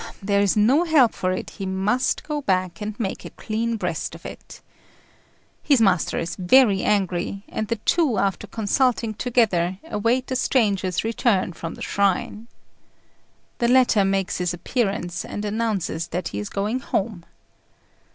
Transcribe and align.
There 0.19 0.41
is 0.41 0.57
no 0.57 0.83
help 0.83 1.13
for 1.13 1.31
it, 1.31 1.51
he 1.51 1.67
must 1.67 2.23
go 2.23 2.41
back 2.41 2.81
and 2.81 2.99
make 2.99 3.23
a 3.23 3.29
clean 3.29 3.77
breast 3.77 4.15
of 4.15 4.25
it. 4.25 4.59
His 5.61 5.79
master 5.79 6.17
is 6.17 6.35
very 6.37 6.81
angry; 6.83 7.43
and 7.47 7.67
the 7.67 7.75
two, 7.75 8.17
after 8.17 8.47
consulting 8.47 9.13
together, 9.13 9.77
await 9.87 10.25
the 10.25 10.35
stranger's 10.35 11.03
return 11.03 11.53
from 11.53 11.75
the 11.75 11.83
shrine. 11.83 12.47
The 13.59 13.67
latter 13.67 14.03
makes 14.03 14.39
his 14.39 14.55
appearance 14.55 15.23
and 15.23 15.45
announces 15.45 16.07
that 16.07 16.29
he 16.29 16.39
is 16.39 16.49
going 16.49 16.79
home. 16.79 17.23